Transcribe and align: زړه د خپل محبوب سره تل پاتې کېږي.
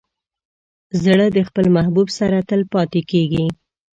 زړه 1.03 1.25
د 1.35 1.37
خپل 1.47 1.65
محبوب 1.75 2.07
سره 2.19 2.37
تل 2.49 2.61
پاتې 2.73 3.01
کېږي. 3.11 3.45